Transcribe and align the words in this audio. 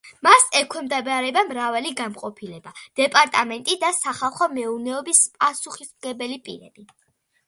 მას 0.25 0.45
ექვემდებარება 0.59 1.41
მრავალი 1.49 1.91
განყოფილება, 1.99 2.73
დეპარტამენტი 2.99 3.77
და 3.83 3.91
სახალხო 3.97 4.47
მეურნეობის 4.55 5.21
პასუხისმგებელი 5.37 6.39
პირები. 6.49 6.87